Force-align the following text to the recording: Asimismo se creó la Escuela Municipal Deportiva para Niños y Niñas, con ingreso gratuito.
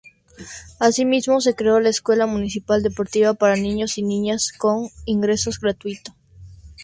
Asimismo 0.79 1.41
se 1.41 1.53
creó 1.53 1.79
la 1.79 1.89
Escuela 1.91 2.25
Municipal 2.25 2.81
Deportiva 2.81 3.35
para 3.35 3.55
Niños 3.55 3.99
y 3.99 4.01
Niñas, 4.01 4.51
con 4.57 4.89
ingreso 5.05 5.51
gratuito. 5.61 6.15